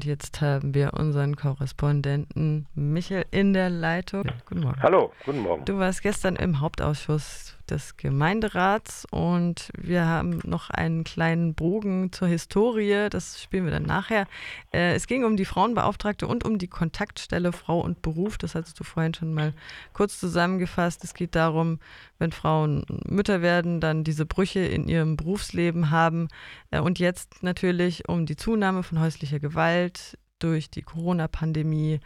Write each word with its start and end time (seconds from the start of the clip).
Und 0.00 0.06
jetzt 0.06 0.40
haben 0.40 0.72
wir 0.72 0.94
unseren 0.94 1.36
Korrespondenten 1.36 2.64
Michael 2.74 3.26
in 3.32 3.52
der 3.52 3.68
Leitung. 3.68 4.24
Ja, 4.24 4.32
guten 4.48 4.62
Morgen. 4.62 4.82
Hallo, 4.82 5.12
guten 5.26 5.40
Morgen. 5.40 5.66
Du 5.66 5.78
warst 5.78 6.00
gestern 6.00 6.36
im 6.36 6.62
Hauptausschuss 6.62 7.54
des 7.70 7.96
Gemeinderats 7.96 9.06
und 9.10 9.70
wir 9.78 10.06
haben 10.06 10.40
noch 10.44 10.70
einen 10.70 11.04
kleinen 11.04 11.54
Bogen 11.54 12.12
zur 12.12 12.28
Historie. 12.28 13.08
Das 13.10 13.40
spielen 13.40 13.64
wir 13.64 13.72
dann 13.72 13.84
nachher. 13.84 14.26
Äh, 14.72 14.94
es 14.94 15.06
ging 15.06 15.24
um 15.24 15.36
die 15.36 15.44
Frauenbeauftragte 15.44 16.26
und 16.26 16.44
um 16.44 16.58
die 16.58 16.68
Kontaktstelle 16.68 17.52
Frau 17.52 17.80
und 17.80 18.02
Beruf. 18.02 18.38
Das 18.38 18.54
hattest 18.54 18.78
du 18.80 18.84
vorhin 18.84 19.14
schon 19.14 19.32
mal 19.32 19.54
kurz 19.92 20.18
zusammengefasst. 20.18 21.04
Es 21.04 21.14
geht 21.14 21.34
darum, 21.34 21.78
wenn 22.18 22.32
Frauen 22.32 22.84
Mütter 23.06 23.42
werden, 23.42 23.80
dann 23.80 24.04
diese 24.04 24.26
Brüche 24.26 24.60
in 24.60 24.88
ihrem 24.88 25.16
Berufsleben 25.16 25.90
haben 25.90 26.28
äh, 26.70 26.80
und 26.80 26.98
jetzt 26.98 27.42
natürlich 27.42 28.08
um 28.08 28.26
die 28.26 28.36
Zunahme 28.36 28.82
von 28.82 29.00
häuslicher 29.00 29.40
Gewalt 29.40 30.18
durch 30.38 30.70
die 30.70 30.82
Corona-Pandemie. 30.82 32.00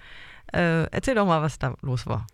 Äh, 0.53 0.85
erzähl 0.91 1.15
doch 1.15 1.27
mal, 1.27 1.43
was 1.43 1.59
da 1.59 1.75
los 1.83 2.07
war. 2.07 2.27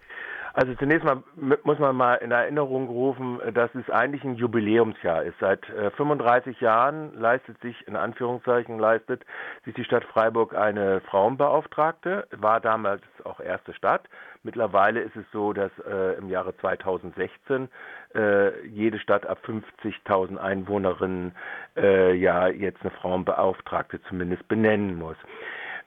Also 0.52 0.74
zunächst 0.74 1.04
mal 1.04 1.22
muss 1.64 1.78
man 1.78 1.94
mal 1.94 2.14
in 2.16 2.32
Erinnerung 2.32 2.88
rufen, 2.88 3.40
dass 3.54 3.72
es 3.74 3.88
eigentlich 3.88 4.24
ein 4.24 4.34
Jubiläumsjahr 4.34 5.22
ist. 5.22 5.38
Seit 5.38 5.64
35 5.96 6.60
äh, 6.60 6.64
Jahren 6.64 7.14
leistet 7.14 7.60
sich, 7.60 7.86
in 7.86 7.96
Anführungszeichen 7.96 8.78
leistet 8.78 9.24
sich 9.64 9.74
die 9.74 9.84
Stadt 9.84 10.04
Freiburg 10.04 10.54
eine 10.54 11.00
Frauenbeauftragte, 11.02 12.26
war 12.36 12.60
damals 12.60 13.02
auch 13.24 13.40
erste 13.40 13.74
Stadt. 13.74 14.08
Mittlerweile 14.42 15.00
ist 15.00 15.16
es 15.16 15.24
so, 15.32 15.52
dass 15.52 15.70
äh, 15.86 16.16
im 16.18 16.30
Jahre 16.30 16.56
2016 16.56 17.68
äh, 18.14 18.66
jede 18.66 18.98
Stadt 18.98 19.26
ab 19.26 19.38
50.000 19.46 20.38
Einwohnerinnen 20.38 21.32
äh, 21.76 22.14
ja 22.14 22.48
jetzt 22.48 22.80
eine 22.80 22.90
Frauenbeauftragte 22.90 24.02
zumindest 24.08 24.48
benennen 24.48 24.98
muss. 24.98 25.16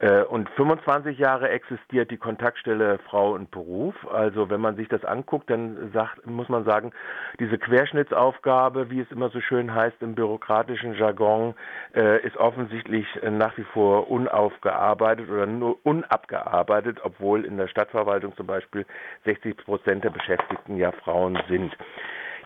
Äh, 0.03 0.23
und 0.23 0.49
25 0.49 1.17
Jahre 1.17 1.49
existiert 1.49 2.11
die 2.11 2.17
Kontaktstelle 2.17 2.99
Frau 3.09 3.31
und 3.31 3.51
Beruf. 3.51 3.95
Also 4.11 4.49
wenn 4.49 4.59
man 4.59 4.75
sich 4.75 4.89
das 4.89 5.05
anguckt, 5.05 5.49
dann 5.49 5.91
sagt, 5.93 6.27
muss 6.27 6.49
man 6.49 6.65
sagen, 6.65 6.91
diese 7.39 7.57
Querschnittsaufgabe, 7.57 8.89
wie 8.89 8.99
es 8.99 9.09
immer 9.11 9.29
so 9.29 9.39
schön 9.39 9.73
heißt 9.73 10.01
im 10.01 10.13
bürokratischen 10.13 10.95
Jargon, 10.95 11.55
äh, 11.95 12.21
ist 12.27 12.35
offensichtlich 12.35 13.07
nach 13.23 13.57
wie 13.57 13.63
vor 13.63 14.11
unaufgearbeitet 14.11 15.29
oder 15.29 15.45
nur 15.45 15.77
unabgearbeitet, 15.85 16.99
obwohl 17.03 17.45
in 17.45 17.55
der 17.55 17.69
Stadtverwaltung 17.69 18.35
zum 18.35 18.45
Beispiel 18.45 18.85
60 19.23 19.55
Prozent 19.55 20.03
der 20.03 20.09
Beschäftigten 20.09 20.75
ja 20.75 20.91
Frauen 20.91 21.39
sind. 21.47 21.73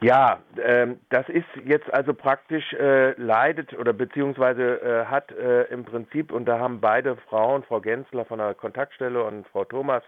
Ja, 0.01 0.39
ähm, 0.63 0.99
das 1.09 1.27
ist 1.27 1.47
jetzt 1.65 1.91
also 1.91 2.13
praktisch 2.13 2.71
äh, 2.73 3.13
leidet 3.19 3.73
oder 3.73 3.93
beziehungsweise 3.93 4.79
äh, 4.81 5.05
hat 5.05 5.31
äh, 5.31 5.63
im 5.65 5.85
Prinzip, 5.85 6.31
und 6.31 6.45
da 6.45 6.59
haben 6.59 6.79
beide 6.79 7.15
Frauen, 7.29 7.63
Frau 7.63 7.81
Gensler 7.81 8.25
von 8.25 8.37
der 8.37 8.53
Kontaktstelle 8.53 9.23
und 9.23 9.47
Frau 9.47 9.65
Thomas 9.65 10.03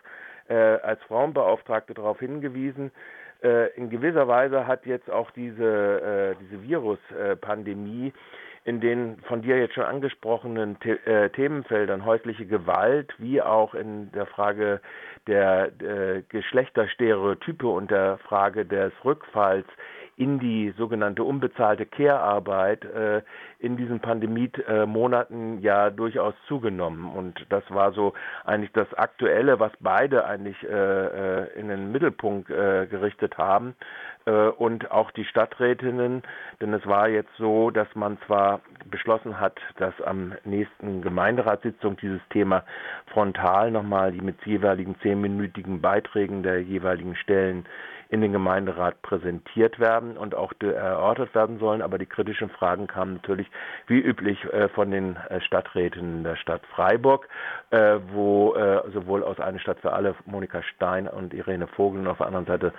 äh, 0.48 0.54
als 0.54 1.02
Frauenbeauftragte 1.04 1.96
darauf 1.96 2.20
hingewiesen, 2.20 2.92
äh, 3.42 3.74
in 3.76 3.90
gewisser 3.90 4.28
Weise 4.28 4.68
hat 4.68 4.86
jetzt 4.86 5.10
auch 5.10 5.32
diese, 5.32 6.36
äh, 6.36 6.36
diese 6.44 6.62
Virus-Pandemie 6.62 8.14
in 8.66 8.82
den 8.82 9.18
von 9.28 9.42
dir 9.42 9.58
jetzt 9.58 9.74
schon 9.74 9.86
angesprochenen 9.86 10.78
The 10.84 10.92
äh, 10.92 11.30
Themenfeldern 11.30 12.06
häusliche 12.06 12.46
Gewalt 12.46 13.14
wie 13.18 13.42
auch 13.42 13.74
in 13.74 14.12
der 14.12 14.26
Frage 14.26 14.82
der 15.28 15.72
äh, 15.82 16.24
Geschlechterstereotype 16.30 17.68
und 17.68 17.92
der 17.92 18.18
Frage 18.20 18.66
des 18.66 18.92
Rückfalls 19.04 19.68
in 20.20 20.38
die 20.38 20.74
sogenannte 20.78 21.24
unbezahlte 21.24 21.86
Care-Arbeit 21.86 22.84
äh, 22.84 23.22
in 23.60 23.78
diesen 23.78 24.02
Pandemie-Monaten 24.02 25.62
ja 25.62 25.90
durchaus 25.90 26.34
zugenommen. 26.46 27.10
Und 27.10 27.46
das 27.48 27.64
war 27.70 27.94
so 27.94 28.12
eigentlich 28.44 28.74
das 28.74 28.94
Aktuelle, 28.96 29.62
was 29.62 29.72
beide 29.80 30.26
eigentlich 30.26 30.62
äh, 30.64 30.68
äh 30.68 31.60
in 31.60 31.70
den 31.70 31.94
Mittelpunkt 31.94 32.50
äh, 32.50 32.86
gerichtet 32.88 33.38
haben. 33.38 33.76
Äh, 34.26 34.50
und 34.50 34.92
auch 34.92 35.12
die 35.12 35.24
Stadträtinnen, 35.24 36.24
denn 36.60 36.74
es 36.74 36.86
war 36.86 37.08
jetzt 37.08 37.32
so, 37.38 37.72
dass 37.72 37.88
man 37.96 38.18
zwar 38.28 38.60
beschlossen 38.92 39.40
hat, 39.40 39.58
dass 39.78 39.94
am 40.02 40.34
nächsten 40.44 41.02
Gemeinderatssitzung 41.02 41.96
dieses 41.98 42.22
Thema 42.30 42.66
frontal 43.08 43.72
nochmal 43.72 44.12
die 44.12 44.22
mit 44.22 44.46
jeweiligen 44.46 44.96
zehnminütigen 45.02 45.80
Beiträgen 45.80 46.44
der 46.44 46.62
jeweiligen 46.62 47.16
Stellen 47.16 47.66
in 48.10 48.22
den 48.22 48.32
Gemeinderat 48.32 49.02
präsentiert 49.04 49.80
werden 49.80 50.18
und 50.18 50.34
auch 50.34 50.52
erörtert 50.60 51.34
werden 51.36 51.60
sollen. 51.60 51.84
Aber 51.84 52.00
die 52.00 52.08
kritischen 52.08 52.50
Fragen 52.50 52.88
kamen 52.88 53.14
natürlich 53.14 53.48
wie 53.86 54.00
üblich 54.00 54.44
äh, 54.52 54.68
von 54.70 54.90
den 54.90 55.16
äh, 55.16 55.40
Stadträten 55.42 56.24
der 56.24 56.36
Stadt 56.36 56.62
Freiburg, 56.74 57.28
äh, 57.70 58.00
wo 58.12 58.56
sowohl 58.94 59.24
aus 59.24 59.40
Eine 59.40 59.60
Stadt 59.60 59.80
für 59.80 59.94
alle 59.94 60.16
Monika 60.26 60.64
Stein 60.64 61.08
und 61.08 61.34
Irene 61.34 61.68
Vogel 61.68 62.02
und 62.02 62.08
auf 62.08 62.18
der 62.18 62.28
anderen 62.28 62.46
Seite 62.46 62.74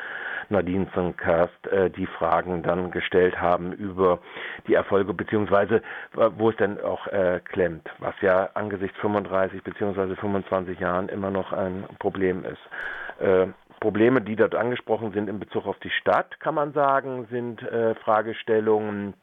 Nadine 0.48 0.90
Zunkerst 0.92 1.54
die 1.96 2.06
Fragen 2.06 2.62
dann 2.62 2.90
gestellt 2.90 3.40
haben 3.40 3.72
über 3.72 4.18
die 4.66 4.74
Erfolge 4.74 5.14
beziehungsweise 5.14 5.82
wo 6.12 6.50
es 6.50 6.56
denn 6.56 6.80
auch 6.80 7.06
klemmt, 7.44 7.88
was 7.98 8.14
ja 8.20 8.50
angesichts 8.54 8.98
35 8.98 9.62
beziehungsweise 9.62 10.16
25 10.16 10.80
Jahren 10.80 11.08
immer 11.08 11.30
noch 11.30 11.52
ein 11.52 11.84
Problem 11.98 12.44
ist. 12.44 13.56
Probleme, 13.80 14.20
die 14.20 14.36
dort 14.36 14.54
angesprochen 14.54 15.12
sind 15.12 15.28
in 15.28 15.40
Bezug 15.40 15.66
auf 15.66 15.78
die 15.80 15.90
Stadt, 15.90 16.38
kann 16.40 16.54
man 16.54 16.72
sagen, 16.72 17.26
sind 17.30 17.62
äh, 17.62 17.94
Fragestellungen, 17.96 19.14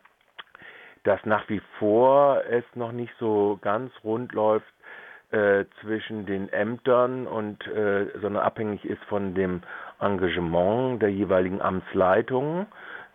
dass 1.03 1.23
nach 1.25 1.47
wie 1.47 1.61
vor 1.79 2.41
es 2.49 2.65
noch 2.75 2.91
nicht 2.91 3.13
so 3.19 3.59
ganz 3.61 3.91
rund 4.03 4.33
läuft 4.33 4.65
äh, 5.31 5.65
zwischen 5.81 6.25
den 6.25 6.51
Ämtern 6.51 7.27
und 7.27 7.65
äh, 7.67 8.07
sondern 8.19 8.43
abhängig 8.43 8.83
ist 8.83 9.03
von 9.05 9.35
dem 9.35 9.61
Engagement 9.99 11.01
der 11.01 11.09
jeweiligen 11.09 11.61
Amtsleitungen 11.61 12.65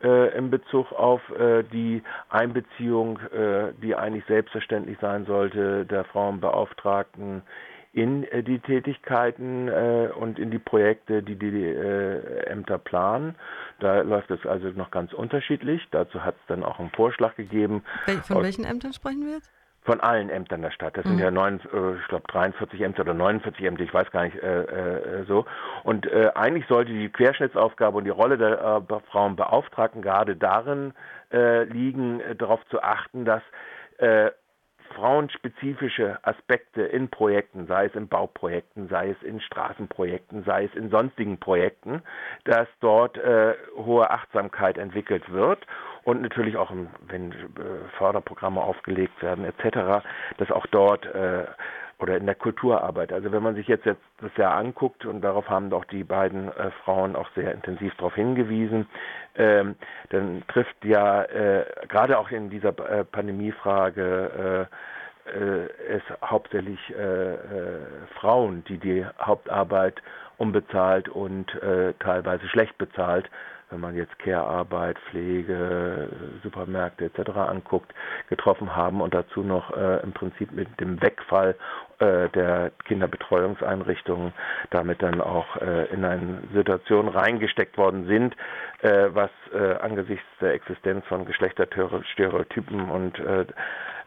äh, 0.02 0.36
in 0.36 0.50
Bezug 0.50 0.92
auf 0.92 1.20
äh, 1.38 1.62
die 1.64 2.02
Einbeziehung, 2.28 3.18
äh, 3.18 3.72
die 3.82 3.94
eigentlich 3.94 4.24
selbstverständlich 4.26 4.98
sein 5.00 5.24
sollte, 5.26 5.86
der 5.86 6.04
Frauenbeauftragten 6.04 7.42
in 7.92 8.24
äh, 8.24 8.42
die 8.42 8.58
Tätigkeiten 8.58 9.68
äh, 9.68 10.08
und 10.14 10.38
in 10.38 10.50
die 10.50 10.58
Projekte, 10.58 11.22
die 11.22 11.36
die 11.36 11.64
äh, 11.64 12.46
Ämter 12.46 12.78
planen. 12.78 13.34
Da 13.80 14.00
läuft 14.00 14.30
es 14.30 14.44
also 14.46 14.68
noch 14.68 14.90
ganz 14.90 15.12
unterschiedlich. 15.12 15.86
Dazu 15.90 16.24
hat 16.24 16.34
es 16.36 16.46
dann 16.48 16.64
auch 16.64 16.78
einen 16.78 16.90
Vorschlag 16.90 17.36
gegeben. 17.36 17.84
Von 18.22 18.42
welchen 18.42 18.64
Ämtern 18.64 18.92
sprechen 18.92 19.26
wir 19.26 19.34
jetzt? 19.34 19.50
Von 19.84 20.00
allen 20.00 20.30
Ämtern 20.30 20.62
der 20.62 20.70
Stadt. 20.70 20.96
Das 20.96 21.04
mhm. 21.04 21.10
sind 21.10 21.18
ja 21.18 21.30
neun, 21.32 21.60
äh, 21.72 21.96
ich 22.00 22.08
glaube 22.08 22.24
43 22.28 22.80
Ämter 22.80 23.02
oder 23.02 23.14
49 23.14 23.64
Ämter, 23.64 23.82
ich 23.82 23.92
weiß 23.92 24.10
gar 24.10 24.24
nicht 24.24 24.36
äh, 24.36 24.62
äh, 24.62 25.24
so. 25.26 25.44
Und 25.82 26.06
äh, 26.06 26.30
eigentlich 26.34 26.66
sollte 26.68 26.92
die 26.92 27.08
Querschnittsaufgabe 27.08 27.98
und 27.98 28.04
die 28.04 28.10
Rolle 28.10 28.38
der 28.38 28.84
äh, 28.88 29.00
Frauenbeauftragten 29.10 30.00
gerade 30.00 30.36
darin 30.36 30.94
äh, 31.32 31.64
liegen, 31.64 32.20
äh, 32.20 32.36
darauf 32.36 32.64
zu 32.68 32.80
achten, 32.80 33.24
dass 33.24 33.42
äh, 33.98 34.30
frauenspezifische 34.94 36.18
Aspekte 36.22 36.82
in 36.82 37.08
Projekten, 37.08 37.66
sei 37.66 37.86
es 37.86 37.94
in 37.94 38.08
Bauprojekten, 38.08 38.88
sei 38.88 39.10
es 39.10 39.22
in 39.22 39.40
Straßenprojekten, 39.40 40.44
sei 40.44 40.64
es 40.64 40.74
in 40.74 40.90
sonstigen 40.90 41.38
Projekten, 41.38 42.02
dass 42.44 42.68
dort 42.80 43.16
äh, 43.18 43.54
hohe 43.76 44.10
Achtsamkeit 44.10 44.78
entwickelt 44.78 45.30
wird 45.32 45.66
und 46.04 46.22
natürlich 46.22 46.56
auch, 46.56 46.72
wenn 47.08 47.32
äh, 47.32 47.34
Förderprogramme 47.98 48.62
aufgelegt 48.62 49.22
werden 49.22 49.44
etc., 49.44 50.04
dass 50.38 50.50
auch 50.50 50.66
dort 50.66 51.06
äh, 51.06 51.44
oder 52.02 52.16
in 52.16 52.26
der 52.26 52.34
Kulturarbeit. 52.34 53.12
Also 53.12 53.30
wenn 53.30 53.42
man 53.42 53.54
sich 53.54 53.68
jetzt, 53.68 53.86
jetzt 53.86 54.02
das 54.20 54.36
Jahr 54.36 54.56
anguckt, 54.56 55.06
und 55.06 55.22
darauf 55.22 55.48
haben 55.48 55.72
auch 55.72 55.84
die 55.84 56.02
beiden 56.02 56.48
äh, 56.48 56.70
Frauen 56.84 57.14
auch 57.14 57.28
sehr 57.36 57.52
intensiv 57.52 57.94
darauf 57.94 58.14
hingewiesen, 58.16 58.86
ähm, 59.36 59.76
dann 60.10 60.42
trifft 60.48 60.84
ja 60.84 61.22
äh, 61.22 61.64
gerade 61.88 62.18
auch 62.18 62.30
in 62.30 62.50
dieser 62.50 62.70
äh, 62.70 63.04
Pandemiefrage 63.04 64.68
äh, 64.68 65.30
äh, 65.30 65.68
es 65.88 66.02
hauptsächlich 66.24 66.80
äh, 66.90 67.36
Frauen, 68.18 68.64
die 68.64 68.78
die 68.78 69.06
Hauptarbeit 69.20 70.02
unbezahlt 70.38 71.08
und 71.08 71.56
teilweise 72.00 72.48
schlecht 72.48 72.76
bezahlt 72.76 73.30
wenn 73.72 73.80
man 73.80 73.96
jetzt 73.96 74.16
Care-Arbeit, 74.20 74.98
Pflege, 75.10 76.08
Supermärkte 76.42 77.06
etc. 77.06 77.30
anguckt, 77.30 77.92
getroffen 78.28 78.76
haben 78.76 79.00
und 79.00 79.14
dazu 79.14 79.42
noch 79.42 79.76
äh, 79.76 80.02
im 80.02 80.12
Prinzip 80.12 80.52
mit 80.52 80.68
dem 80.80 81.00
Wegfall 81.02 81.56
äh, 81.98 82.28
der 82.30 82.70
Kinderbetreuungseinrichtungen 82.84 84.32
damit 84.70 85.02
dann 85.02 85.20
auch 85.20 85.56
äh, 85.56 85.86
in 85.92 86.04
eine 86.04 86.42
Situation 86.54 87.08
reingesteckt 87.08 87.76
worden 87.78 88.06
sind, 88.06 88.36
äh, 88.82 89.08
was 89.12 89.30
äh, 89.54 89.74
angesichts 89.80 90.24
der 90.40 90.52
Existenz 90.54 91.04
von 91.06 91.24
Geschlechterstereotypen 91.24 92.90
und 92.90 93.12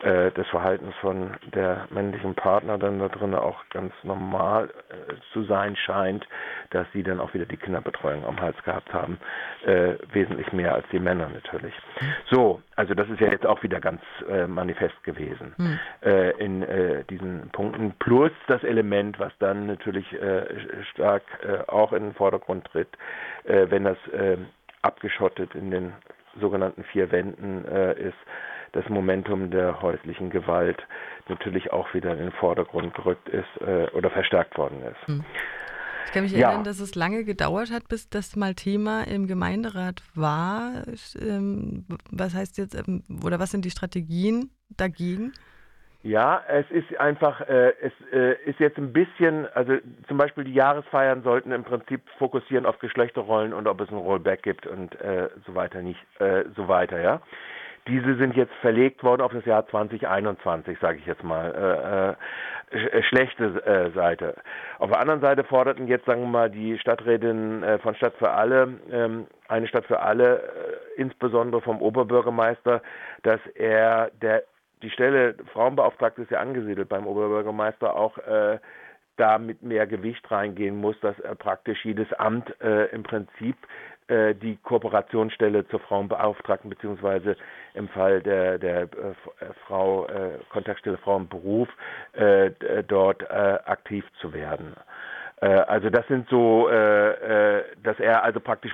äh, 0.03 0.25
äh, 0.25 0.31
des 0.31 0.47
Verhaltens 0.47 0.93
von 1.01 1.31
der 1.53 1.87
männlichen 1.89 2.35
Partner 2.35 2.77
dann 2.77 2.99
da 2.99 3.09
drin 3.09 3.33
auch 3.33 3.57
ganz 3.69 3.93
normal 4.03 4.69
äh, 4.89 5.13
zu 5.33 5.43
sein 5.43 5.75
scheint, 5.75 6.25
dass 6.71 6.87
sie 6.93 7.03
dann 7.03 7.19
auch 7.19 7.33
wieder 7.33 7.45
die 7.45 7.57
Kinderbetreuung 7.57 8.25
am 8.25 8.39
Hals 8.39 8.55
gehabt 8.63 8.93
haben, 8.93 9.19
äh, 9.65 9.95
wesentlich 10.11 10.51
mehr 10.53 10.73
als 10.73 10.85
die 10.91 10.99
Männer 10.99 11.29
natürlich. 11.29 11.73
So, 12.29 12.61
also 12.75 12.93
das 12.93 13.09
ist 13.09 13.19
ja 13.19 13.29
jetzt 13.29 13.45
auch 13.45 13.61
wieder 13.63 13.79
ganz 13.79 14.01
äh, 14.29 14.47
manifest 14.47 15.01
gewesen 15.03 15.53
mhm. 15.57 15.79
in 16.37 16.63
äh, 16.63 17.03
diesen 17.05 17.49
Punkten. 17.51 17.93
Plus 17.99 18.31
das 18.47 18.63
Element, 18.63 19.19
was 19.19 19.33
dann 19.39 19.67
natürlich 19.67 20.05
stark 20.91 21.23
auch 21.67 21.93
in 21.93 22.03
den 22.03 22.13
Vordergrund 22.13 22.65
tritt, 22.65 22.89
wenn 23.43 23.83
das 23.83 23.97
abgeschottet 24.81 25.55
in 25.55 25.71
den 25.71 25.93
sogenannten 26.39 26.83
vier 26.83 27.11
Wänden 27.11 27.65
ist, 27.65 28.17
das 28.75 28.87
Momentum 28.89 29.51
der 29.51 29.81
häuslichen 29.81 30.29
Gewalt 30.29 30.77
natürlich 31.29 31.71
auch 31.71 31.93
wieder 31.93 32.11
in 32.11 32.19
den 32.19 32.31
Vordergrund 32.33 32.93
gerückt 32.93 33.29
ist 33.29 33.47
äh, 33.61 33.87
oder 33.93 34.11
verstärkt 34.11 34.57
worden 34.57 34.83
ist. 34.83 35.07
Hm. 35.07 35.23
Ich 36.05 36.11
kann 36.11 36.23
mich 36.23 36.33
ja. 36.33 36.49
erinnern, 36.49 36.65
dass 36.65 36.79
es 36.79 36.93
lange 36.93 37.23
gedauert 37.23 37.71
hat, 37.71 37.87
bis 37.87 38.09
das 38.09 38.35
mal 38.35 38.53
Thema 38.53 39.03
im 39.07 39.27
Gemeinderat 39.27 40.03
war. 40.13 40.83
Ähm, 41.19 41.85
was 42.11 42.35
heißt 42.35 42.57
jetzt, 42.57 42.75
ähm, 42.75 43.03
oder 43.23 43.39
was 43.39 43.51
sind 43.51 43.65
die 43.65 43.71
Strategien 43.71 44.51
dagegen? 44.69 45.33
Ja, 46.03 46.43
es 46.47 46.69
ist 46.69 46.99
einfach, 46.99 47.41
äh, 47.41 47.73
es 47.81 47.93
äh, 48.13 48.35
ist 48.45 48.59
jetzt 48.59 48.77
ein 48.77 48.93
bisschen, 48.93 49.47
also 49.55 49.77
zum 50.07 50.17
Beispiel 50.17 50.43
die 50.43 50.53
Jahresfeiern 50.53 51.23
sollten 51.23 51.51
im 51.51 51.63
Prinzip 51.63 52.01
fokussieren 52.19 52.67
auf 52.67 52.77
Geschlechterrollen 52.77 53.53
und 53.53 53.67
ob 53.67 53.81
es 53.81 53.89
ein 53.89 53.97
Rollback 53.97 54.43
gibt 54.43 54.67
und 54.67 54.93
äh, 55.01 55.29
so 55.47 55.55
weiter 55.55 55.81
nicht, 55.81 55.99
äh, 56.19 56.43
so 56.55 56.67
weiter, 56.67 57.01
ja. 57.01 57.21
Diese 57.87 58.15
sind 58.15 58.35
jetzt 58.35 58.53
verlegt 58.61 59.03
worden 59.03 59.21
auf 59.21 59.31
das 59.31 59.45
Jahr 59.45 59.67
2021, 59.67 60.79
sage 60.79 60.97
ich 60.97 61.05
jetzt 61.05 61.23
mal. 61.23 62.15
Äh, 62.71 62.75
äh, 62.75 63.03
schlechte 63.03 63.63
äh, 63.65 63.91
Seite. 63.91 64.35
Auf 64.79 64.89
der 64.89 64.99
anderen 64.99 65.21
Seite 65.21 65.43
forderten 65.43 65.87
jetzt, 65.87 66.05
sagen 66.05 66.21
wir 66.21 66.27
mal, 66.27 66.49
die 66.49 66.79
Stadträtin 66.79 67.63
äh, 67.63 67.77
von 67.79 67.95
Stadt 67.95 68.15
für 68.15 68.31
alle, 68.31 68.79
ähm, 68.91 69.27
eine 69.47 69.67
Stadt 69.67 69.85
für 69.85 69.99
alle, 69.99 70.39
äh, 70.39 71.01
insbesondere 71.01 71.61
vom 71.61 71.81
Oberbürgermeister, 71.81 72.81
dass 73.23 73.39
er 73.53 74.09
der 74.21 74.43
die 74.81 74.89
Stelle 74.89 75.35
Frauenbeauftragte 75.53 76.21
ist 76.23 76.31
ja 76.31 76.39
angesiedelt 76.39 76.89
beim 76.89 77.07
Oberbürgermeister 77.07 77.95
auch 77.95 78.17
äh, 78.17 78.59
da 79.15 79.37
mit 79.37 79.63
mehr 79.63 79.87
Gewicht 79.87 80.29
reingehen 80.29 80.77
muss, 80.77 80.99
dass 80.99 81.17
er 81.19 81.35
praktisch 81.35 81.85
jedes 81.85 82.11
Amt 82.13 82.53
äh, 82.61 82.87
im 82.87 83.03
Prinzip 83.03 83.55
äh, 84.07 84.35
die 84.35 84.57
Kooperationsstelle 84.57 85.67
zur 85.69 85.79
Frauenbeauftragten 85.79 86.69
beziehungsweise 86.69 87.37
im 87.75 87.87
Fall 87.89 88.21
der, 88.21 88.57
der 88.57 88.81
äh, 88.81 88.85
äh 88.85 89.53
Frau 89.67 90.07
äh, 90.07 90.39
Kontaktstelle 90.49 90.97
Frauenberuf 90.97 91.69
äh, 92.13 92.51
dort 92.87 93.21
äh, 93.23 93.25
aktiv 93.65 94.05
zu 94.19 94.33
werden. 94.33 94.75
Also 95.41 95.89
das 95.89 96.07
sind 96.07 96.29
so, 96.29 96.69
dass 96.69 97.99
er 97.99 98.23
also 98.23 98.39
praktisch 98.39 98.71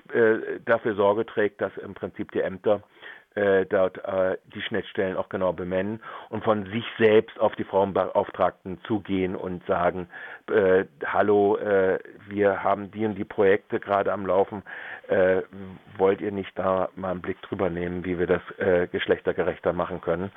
dafür 0.64 0.94
Sorge 0.94 1.26
trägt, 1.26 1.60
dass 1.60 1.76
im 1.78 1.96
Prinzip 1.96 2.32
die 2.32 2.42
Ämter 2.42 2.84
äh, 3.36 3.66
dort 3.66 3.98
äh, 4.06 4.38
die 4.54 4.62
Schnittstellen 4.62 5.16
auch 5.16 5.30
genau 5.30 5.54
benennen 5.54 6.02
und 6.30 6.44
von 6.44 6.66
sich 6.66 6.86
selbst 6.98 7.40
auf 7.40 7.56
die 7.56 7.64
Frauenbeauftragten 7.64 8.80
zugehen 8.84 9.36
und 9.36 9.66
sagen, 9.66 10.08
äh, 10.50 10.86
hallo, 11.06 11.58
äh, 11.58 12.00
wir 12.28 12.64
haben 12.64 12.92
die 12.92 13.06
und 13.06 13.16
die 13.16 13.26
Projekte 13.26 13.80
gerade 13.80 14.12
am 14.12 14.26
Laufen, 14.26 14.64
äh, 15.08 15.42
wollt 15.98 16.22
ihr 16.22 16.32
nicht 16.32 16.58
da 16.58 16.90
mal 16.96 17.12
einen 17.12 17.22
Blick 17.22 17.42
drüber 17.44 17.70
nehmen, 17.70 18.04
wie 18.06 18.20
wir 18.20 18.28
das 18.28 18.42
äh, 18.58 18.88
geschlechtergerechter 18.88 19.74
machen 19.74 20.02
können? 20.02 20.32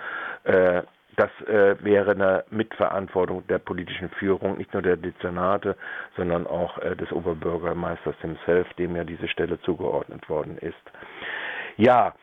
Äh, 0.44 0.82
das 1.16 1.30
äh, 1.46 1.76
wäre 1.84 2.12
eine 2.12 2.44
Mitverantwortung 2.50 3.46
der 3.46 3.58
politischen 3.58 4.10
Führung, 4.10 4.58
nicht 4.58 4.72
nur 4.72 4.82
der 4.82 4.96
Dezernate, 4.96 5.76
sondern 6.16 6.46
auch 6.46 6.78
äh, 6.78 6.96
des 6.96 7.12
Oberbürgermeisters 7.12 8.16
himself, 8.20 8.72
dem 8.74 8.96
ja 8.96 9.04
diese 9.04 9.28
Stelle 9.28 9.60
zugeordnet 9.60 10.28
worden 10.28 10.58
ist. 10.58 10.74
Ja, 11.76 12.14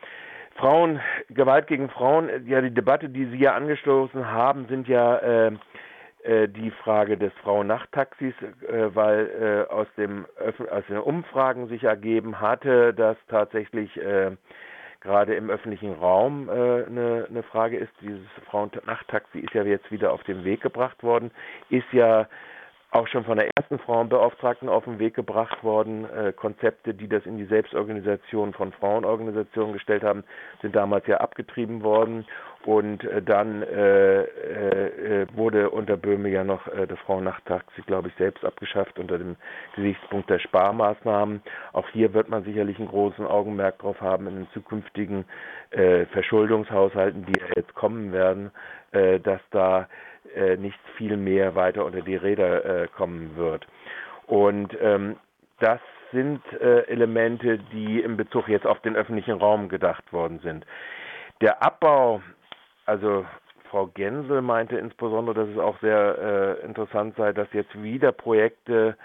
Frauen, 0.62 1.00
Gewalt 1.28 1.66
gegen 1.66 1.88
Frauen, 1.88 2.28
äh, 2.28 2.38
ja, 2.46 2.60
die 2.60 2.72
Debatte, 2.72 3.08
die 3.08 3.24
Sie 3.26 3.38
ja 3.38 3.54
angestoßen 3.54 4.30
haben, 4.30 4.66
sind 4.68 4.86
ja 4.86 5.16
äh, 5.16 5.52
äh, 6.22 6.46
die 6.46 6.70
Frage 6.70 7.18
des 7.18 7.32
Frauen-Nacht-Taxis, 7.42 8.32
äh, 8.40 8.94
weil 8.94 9.66
äh, 9.68 9.72
aus, 9.72 9.88
dem, 9.96 10.24
aus 10.38 10.84
den 10.88 10.98
Umfragen 10.98 11.66
sich 11.66 11.82
ergeben 11.82 12.40
hatte, 12.40 12.94
dass 12.94 13.16
tatsächlich 13.26 13.96
äh, 13.96 14.30
gerade 15.00 15.34
im 15.34 15.50
öffentlichen 15.50 15.94
Raum 15.94 16.48
eine, 16.48 17.26
eine 17.28 17.42
Frage 17.42 17.76
ist. 17.76 17.90
Dieses 18.00 18.24
Frauen-Nacht-Taxi 18.48 19.40
ist 19.40 19.52
ja 19.54 19.64
jetzt 19.64 19.90
wieder 19.90 20.12
auf 20.12 20.22
den 20.22 20.44
Weg 20.44 20.60
gebracht 20.60 21.02
worden, 21.02 21.32
ist 21.70 21.92
ja 21.92 22.28
auch 22.92 23.08
schon 23.08 23.24
von 23.24 23.38
der 23.38 23.48
ersten 23.56 23.78
Frauenbeauftragten 23.78 24.68
auf 24.68 24.84
den 24.84 24.98
Weg 24.98 25.14
gebracht 25.14 25.64
worden. 25.64 26.04
Äh, 26.10 26.32
Konzepte, 26.32 26.92
die 26.92 27.08
das 27.08 27.24
in 27.24 27.38
die 27.38 27.46
Selbstorganisation 27.46 28.52
von 28.52 28.72
Frauenorganisationen 28.72 29.72
gestellt 29.72 30.02
haben, 30.02 30.24
sind 30.60 30.76
damals 30.76 31.06
ja 31.06 31.16
abgetrieben 31.16 31.82
worden. 31.82 32.26
Und 32.66 33.02
äh, 33.04 33.22
dann 33.22 33.62
äh, 33.62 34.22
äh, 34.22 35.26
wurde 35.34 35.70
unter 35.70 35.96
Böhme 35.96 36.28
ja 36.28 36.44
noch 36.44 36.68
äh, 36.68 36.86
das 36.86 36.98
Frauennachttaxi, 37.00 37.80
glaube 37.86 38.08
ich, 38.08 38.14
selbst 38.16 38.44
abgeschafft 38.44 38.98
unter 38.98 39.18
dem 39.18 39.36
Gesichtspunkt 39.74 40.28
der 40.28 40.38
Sparmaßnahmen. 40.38 41.42
Auch 41.72 41.88
hier 41.88 42.12
wird 42.12 42.28
man 42.28 42.44
sicherlich 42.44 42.78
einen 42.78 42.88
großen 42.88 43.26
Augenmerk 43.26 43.78
drauf 43.78 44.00
haben 44.02 44.28
in 44.28 44.36
den 44.36 44.48
zukünftigen 44.52 45.24
äh, 45.70 46.04
Verschuldungshaushalten, 46.06 47.24
die 47.24 47.40
jetzt 47.56 47.74
kommen 47.74 48.12
werden, 48.12 48.50
äh, 48.92 49.18
dass 49.18 49.40
da 49.50 49.88
äh, 50.34 50.56
nicht 50.56 50.78
viel 50.96 51.16
mehr 51.16 51.54
weiter 51.54 51.84
unter 51.84 52.00
die 52.02 52.16
Räder 52.16 52.64
äh, 52.64 52.88
kommen 52.88 53.36
wird. 53.36 53.66
Und 54.26 54.76
ähm, 54.80 55.16
das 55.60 55.80
sind 56.12 56.40
äh, 56.52 56.82
Elemente, 56.86 57.58
die 57.72 58.00
in 58.00 58.16
Bezug 58.16 58.48
jetzt 58.48 58.66
auf 58.66 58.80
den 58.80 58.96
öffentlichen 58.96 59.38
Raum 59.38 59.68
gedacht 59.68 60.12
worden 60.12 60.40
sind. 60.40 60.66
Der 61.40 61.62
Abbau, 61.62 62.22
also 62.86 63.24
Frau 63.70 63.86
Gensel 63.86 64.42
meinte 64.42 64.76
insbesondere, 64.76 65.34
dass 65.34 65.48
es 65.48 65.58
auch 65.58 65.78
sehr 65.80 66.58
äh, 66.60 66.66
interessant 66.66 67.16
sei, 67.16 67.32
dass 67.32 67.48
jetzt 67.52 67.82
wieder 67.82 68.12
Projekte, 68.12 68.96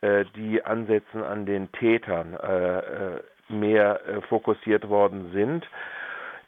äh, 0.00 0.24
die 0.36 0.64
ansetzen 0.64 1.22
an 1.22 1.46
den 1.46 1.70
Tätern, 1.72 2.34
äh, 2.34 2.78
äh 2.78 3.20
mehr 3.48 4.00
äh, 4.06 4.22
fokussiert 4.22 4.88
worden 4.88 5.30
sind 5.34 5.68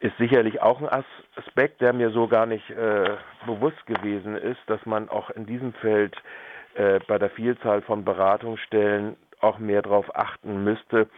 ist 0.05 0.17
sicherlich 0.19 0.61
auch 0.61 0.83
ein 0.83 1.05
Aspekt, 1.37 1.81
der 1.81 1.95
mir 1.95 2.11
so 2.11 2.29
gar 2.29 2.45
nicht 2.45 2.69
äh, 2.69 3.17
bewusst 3.47 3.87
gewesen 3.87 4.37
ist, 4.37 4.61
dass 4.67 4.85
man 4.85 5.09
auch 5.09 5.31
in 5.31 5.47
diesem 5.47 5.73
Feld 5.73 6.15
äh, 6.75 7.01
bei 7.09 7.17
der 7.19 7.31
Vielzahl 7.31 7.81
von 7.81 8.05
Beratungsstellen 8.05 9.17
auch 9.41 9.59
mehr 9.59 9.81
darauf 9.81 10.15
achten 10.15 10.63
müsste, 10.63 11.09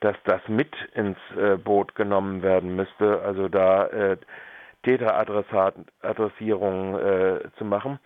dass 0.00 0.16
das 0.24 0.40
mit 0.48 0.74
ins 0.94 1.18
äh, 1.40 1.56
Boot 1.56 1.94
genommen 1.94 2.42
werden 2.42 2.74
müsste, 2.74 3.22
also 3.22 3.46
da 3.48 3.86
äh, 3.86 4.16
Täteradressierung 4.82 6.98
äh, 6.98 7.38
zu 7.58 7.64
machen. 7.64 8.00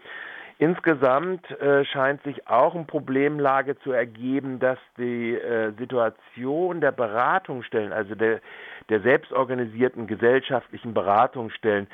Insgesamt 0.59 1.51
äh, 1.61 1.85
scheint 1.85 2.23
sich 2.23 2.49
auch 2.49 2.75
eine 2.75 2.85
Problemlage 2.85 3.79
zu 3.81 3.93
ergeben, 3.93 4.59
dass 4.59 4.79
die 4.97 5.35
äh, 5.35 5.73
Situation 5.79 6.81
der 6.81 6.93
Beratungsstellen, 6.93 7.93
also 7.93 8.15
der, 8.15 8.41
der 8.89 9.01
selbstorganisierten 9.03 10.07
gesellschaftlichen 10.07 10.95
Beratungsstellen, 10.95 11.89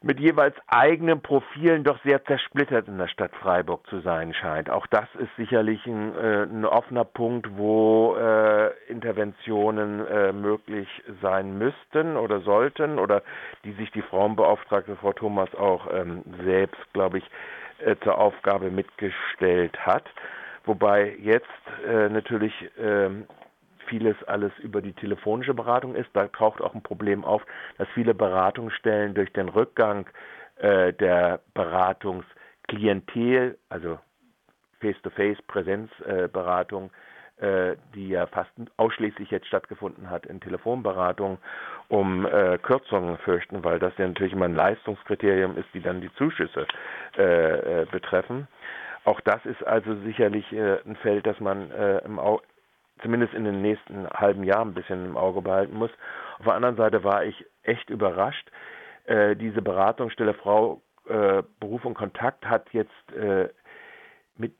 mit 0.00 0.20
jeweils 0.20 0.54
eigenen 0.68 1.20
Profilen 1.20 1.82
doch 1.82 1.98
sehr 2.04 2.24
zersplittert 2.24 2.86
in 2.86 2.98
der 2.98 3.08
Stadt 3.08 3.34
Freiburg 3.34 3.84
zu 3.88 4.00
sein 4.00 4.32
scheint. 4.32 4.70
Auch 4.70 4.86
das 4.86 5.06
ist 5.18 5.34
sicherlich 5.36 5.84
ein, 5.86 6.16
äh, 6.16 6.44
ein 6.44 6.64
offener 6.64 7.04
Punkt, 7.04 7.48
wo 7.56 8.16
äh, 8.16 8.70
Interventionen 8.88 10.06
äh, 10.06 10.32
möglich 10.32 10.88
sein 11.20 11.58
müssten 11.58 12.16
oder 12.16 12.40
sollten 12.40 12.98
oder 12.98 13.22
die 13.64 13.72
sich 13.72 13.90
die 13.90 14.02
Frauenbeauftragte 14.02 14.96
Frau 14.96 15.12
Thomas 15.12 15.52
auch 15.56 15.88
ähm, 15.92 16.22
selbst, 16.44 16.80
glaube 16.92 17.18
ich, 17.18 17.24
äh, 17.84 17.96
zur 18.02 18.18
Aufgabe 18.18 18.70
mitgestellt 18.70 19.78
hat. 19.84 20.04
Wobei 20.64 21.16
jetzt 21.20 21.46
äh, 21.86 22.08
natürlich 22.08 22.52
ähm, 22.78 23.26
vieles 23.86 24.16
alles 24.24 24.52
über 24.58 24.82
die 24.82 24.92
telefonische 24.92 25.54
Beratung 25.54 25.94
ist. 25.94 26.10
Da 26.12 26.26
taucht 26.28 26.60
auch 26.60 26.74
ein 26.74 26.82
Problem 26.82 27.24
auf, 27.24 27.42
dass 27.78 27.88
viele 27.94 28.14
Beratungsstellen 28.14 29.14
durch 29.14 29.32
den 29.32 29.48
Rückgang 29.48 30.06
äh, 30.56 30.92
der 30.92 31.40
Beratungsklientel, 31.54 33.56
also 33.68 33.98
Face-to-Face-Präsenzberatung, 34.80 36.86
äh, 36.86 36.90
die 37.94 38.08
ja 38.08 38.26
fast 38.26 38.50
ausschließlich 38.76 39.30
jetzt 39.30 39.46
stattgefunden 39.46 40.10
hat 40.10 40.26
in 40.26 40.40
Telefonberatung, 40.40 41.38
um 41.88 42.26
äh, 42.26 42.58
Kürzungen 42.58 43.16
fürchten, 43.18 43.62
weil 43.62 43.78
das 43.78 43.92
ja 43.96 44.08
natürlich 44.08 44.32
immer 44.32 44.46
ein 44.46 44.54
Leistungskriterium 44.54 45.56
ist, 45.56 45.68
die 45.72 45.80
dann 45.80 46.00
die 46.00 46.12
Zuschüsse 46.14 46.66
äh, 47.16 47.82
äh 47.82 47.86
betreffen. 47.86 48.48
Auch 49.04 49.20
das 49.20 49.44
ist 49.46 49.64
also 49.66 49.94
sicherlich 50.00 50.52
äh, 50.52 50.80
ein 50.84 50.96
Feld, 50.96 51.26
das 51.26 51.38
man 51.40 51.70
äh, 51.70 51.98
im 51.98 52.18
Au 52.18 52.40
zumindest 53.02 53.32
in 53.34 53.44
den 53.44 53.62
nächsten 53.62 54.08
halben 54.10 54.42
Jahren 54.42 54.70
ein 54.70 54.74
bisschen 54.74 55.06
im 55.06 55.16
Auge 55.16 55.40
behalten 55.40 55.76
muss. 55.76 55.90
Auf 56.40 56.46
der 56.46 56.54
anderen 56.54 56.76
Seite 56.76 57.04
war 57.04 57.24
ich 57.24 57.46
echt 57.62 57.90
überrascht, 57.90 58.50
Äh, 59.08 59.36
diese 59.36 59.62
Beratungsstelle 59.62 60.34
Frau 60.34 60.82
äh, 61.08 61.42
Beruf 61.60 61.86
und 61.86 61.94
Kontakt 61.94 62.44
hat 62.44 62.68
jetzt 62.72 63.12
äh, 63.12 63.48
mit 64.36 64.52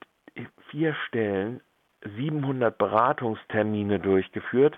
vier 0.71 0.95
Stellen 1.07 1.61
700 2.17 2.77
Beratungstermine 2.77 3.99
durchgeführt 3.99 4.77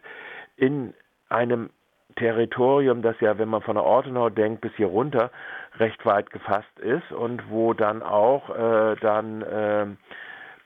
in 0.58 0.94
einem 1.30 1.70
Territorium, 2.16 3.01
das 3.01 3.20
ja, 3.22 3.38
wenn 3.38 3.50
man 3.50 3.62
von 3.62 3.75
der 3.75 3.86
Ortenau 3.86 4.30
denkt, 4.30 4.62
bis 4.62 4.74
hier 4.75 4.88
runter 4.88 5.32
recht 5.80 6.06
weit 6.06 6.30
gefasst 6.32 6.80
ist 6.80 7.12
und 7.12 7.50
wo 7.50 7.74
dann 7.74 8.04
auch 8.04 8.50
äh, 8.50 8.96
dann 9.00 9.42
äh, 9.42 9.86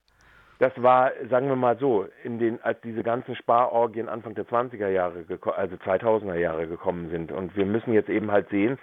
Das 0.60 0.74
war, 0.76 1.12
sagen 1.30 1.48
wir 1.48 1.56
mal 1.56 1.78
so, 1.78 2.06
in 2.24 2.38
den, 2.38 2.62
als 2.62 2.80
diese 2.82 3.02
ganzen 3.02 3.34
Sparorgien 3.36 4.10
Anfang 4.10 4.36
der 4.36 4.46
20er 4.46 4.90
Jahre, 4.90 5.24
also 5.56 5.76
2000er 5.78 6.36
Jahre 6.36 6.68
gekommen 6.68 7.10
sind. 7.10 7.32
Und 7.32 7.56
wir 7.56 7.66
müssen 7.66 7.94
jetzt 7.94 8.10
eben 8.10 8.30
halt 8.30 8.50
sehen, 8.50 8.78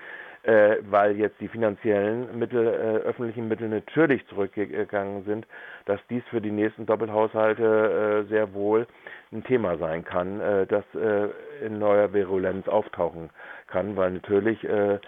äh, 0.44 0.76
weil 0.88 1.16
jetzt 1.16 1.38
die 1.38 1.48
finanziellen 1.48 2.38
Mittel, 2.38 2.66
äh, 2.66 3.06
öffentlichen 3.06 3.48
Mittel 3.48 3.68
natürlich 3.68 4.26
zurückgegangen 4.28 5.24
sind, 5.24 5.46
dass 5.84 6.00
dies 6.08 6.22
für 6.30 6.40
die 6.40 6.50
nächsten 6.50 6.86
Doppelhaushalte 6.86 8.24
äh, 8.24 8.28
sehr 8.30 8.54
wohl 8.54 8.86
ein 9.32 9.44
Thema 9.44 9.76
sein 9.76 10.02
kann, 10.02 10.40
äh, 10.40 10.66
das 10.66 10.84
äh, 10.94 11.28
in 11.66 11.78
neuer 11.78 12.12
Virulenz 12.14 12.68
auftauchen 12.68 13.28
kann, 13.66 13.96
weil 13.96 14.12
natürlich 14.12 14.64
äh, 14.64 14.98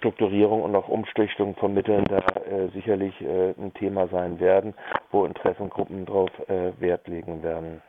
Strukturierung 0.00 0.62
und 0.62 0.74
auch 0.74 0.88
Umschichtung 0.88 1.54
von 1.56 1.74
Mitteln 1.74 2.06
da 2.06 2.18
äh, 2.18 2.68
sicherlich 2.72 3.14
äh, 3.20 3.50
ein 3.50 3.72
Thema 3.74 4.08
sein 4.08 4.40
werden, 4.40 4.74
wo 5.10 5.26
Interessengruppen 5.26 6.06
darauf 6.06 6.30
äh, 6.48 6.72
Wert 6.80 7.06
legen 7.06 7.42
werden. 7.42 7.82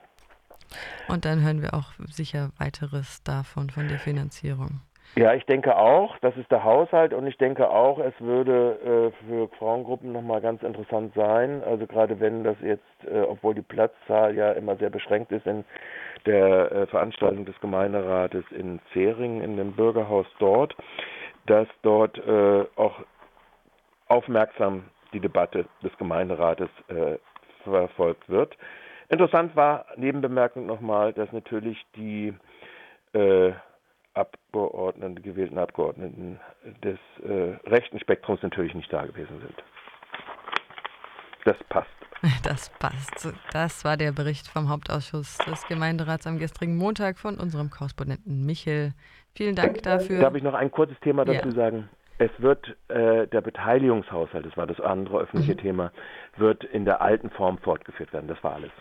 Und 1.07 1.25
dann 1.25 1.41
hören 1.41 1.61
wir 1.61 1.73
auch 1.73 1.93
sicher 2.09 2.51
weiteres 2.57 3.23
davon, 3.23 3.69
von 3.69 3.87
der 3.87 3.97
Finanzierung. 3.97 4.81
Ja, 5.15 5.33
ich 5.33 5.45
denke 5.45 5.75
auch, 5.75 6.17
das 6.19 6.35
ist 6.37 6.49
der 6.51 6.63
Haushalt 6.63 7.13
und 7.13 7.27
ich 7.27 7.37
denke 7.37 7.69
auch, 7.69 7.99
es 7.99 8.13
würde 8.19 9.11
äh, 9.21 9.25
für 9.27 9.49
Frauengruppen 9.57 10.13
nochmal 10.13 10.39
ganz 10.39 10.63
interessant 10.63 11.13
sein, 11.15 11.61
also 11.65 11.85
gerade 11.85 12.21
wenn 12.21 12.45
das 12.45 12.55
jetzt, 12.61 12.83
äh, 13.05 13.19
obwohl 13.19 13.53
die 13.53 13.61
Platzzahl 13.61 14.35
ja 14.35 14.53
immer 14.53 14.77
sehr 14.77 14.89
beschränkt 14.89 15.33
ist 15.33 15.45
in 15.45 15.65
der 16.25 16.71
äh, 16.71 16.87
Veranstaltung 16.87 17.43
des 17.43 17.59
Gemeinderates 17.59 18.45
in 18.51 18.79
Zering, 18.93 19.41
in 19.41 19.57
dem 19.57 19.73
Bürgerhaus 19.73 20.27
dort, 20.39 20.77
dass 21.51 21.67
dort 21.81 22.17
äh, 22.17 22.65
auch 22.77 23.03
aufmerksam 24.07 24.85
die 25.11 25.19
Debatte 25.19 25.65
des 25.83 25.91
Gemeinderates 25.97 26.69
äh, 26.87 27.17
verfolgt 27.65 28.29
wird. 28.29 28.57
Interessant 29.09 29.53
war 29.57 29.85
Nebenbemerkung 29.97 30.65
nochmal, 30.65 31.11
dass 31.11 31.29
natürlich 31.33 31.77
die 31.97 32.33
äh, 33.11 33.51
Abgeordneten, 34.13 35.21
gewählten 35.21 35.57
Abgeordneten 35.57 36.39
des 36.85 36.97
äh, 37.21 37.57
rechten 37.69 37.99
Spektrums 37.99 38.41
natürlich 38.41 38.73
nicht 38.73 38.91
da 38.93 39.05
gewesen 39.05 39.41
sind. 39.41 39.63
Das 41.43 41.57
passt. 41.67 42.00
Das 42.43 42.69
passt. 42.79 43.33
Das 43.51 43.83
war 43.83 43.97
der 43.97 44.11
Bericht 44.11 44.47
vom 44.47 44.69
Hauptausschuss 44.69 45.37
des 45.39 45.67
Gemeinderats 45.67 46.27
am 46.27 46.37
gestrigen 46.37 46.77
Montag 46.77 47.17
von 47.17 47.37
unserem 47.37 47.69
Korrespondenten 47.69 48.45
Michel. 48.45 48.93
Vielen 49.33 49.55
Dank 49.55 49.81
dafür. 49.83 50.19
Darf 50.19 50.35
ich 50.35 50.43
noch 50.43 50.53
ein 50.53 50.71
kurzes 50.71 50.99
Thema 50.99 51.25
dazu 51.25 51.49
ja. 51.49 51.55
sagen? 51.55 51.89
Es 52.17 52.29
wird 52.37 52.75
äh, 52.89 53.25
der 53.27 53.41
Beteiligungshaushalt, 53.41 54.45
das 54.45 54.55
war 54.55 54.67
das 54.67 54.79
andere 54.79 55.21
öffentliche 55.21 55.53
mhm. 55.53 55.57
Thema, 55.57 55.91
wird 56.37 56.63
in 56.65 56.85
der 56.85 57.01
alten 57.01 57.31
Form 57.31 57.57
fortgeführt 57.57 58.13
werden. 58.13 58.27
Das 58.27 58.43
war 58.43 58.53
alles. 58.53 58.71